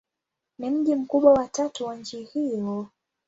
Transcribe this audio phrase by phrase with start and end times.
[0.59, 2.87] Ni mji mkubwa wa tatu wa nchi hiyo.